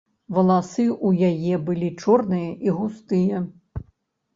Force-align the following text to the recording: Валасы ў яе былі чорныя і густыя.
Валасы 0.37 0.85
ў 0.85 1.09
яе 1.31 1.53
былі 1.69 1.93
чорныя 2.03 2.51
і 2.67 2.77
густыя. 2.83 3.49